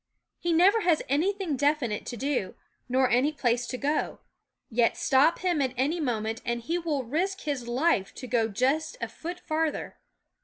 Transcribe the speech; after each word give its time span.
He 0.39 0.51
never 0.51 0.79
has 0.81 1.03
anything 1.07 1.55
definite 1.55 2.07
to 2.07 2.17
do, 2.17 2.55
nor 2.89 3.07
any 3.07 3.31
place 3.31 3.67
to 3.67 3.77
go 3.77 3.99
to; 4.15 4.19
yet 4.71 4.97
stop 4.97 5.37
him 5.37 5.61
at 5.61 5.75
any 5.77 5.99
moment 5.99 6.41
and 6.43 6.59
he 6.59 6.79
will 6.79 7.03
risk 7.03 7.41
his 7.41 7.67
life 7.67 8.11
to 8.15 8.25
go 8.25 8.47
just 8.47 8.97
a 8.99 9.07
foot 9.07 9.39
farther. 9.39 9.99